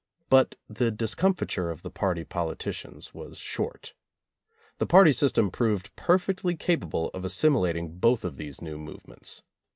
[0.29, 3.93] But the discom fiture of the party politicians was short.
[4.79, 9.43] The party system proved perfectly capable of assimilat ing both of these new movements.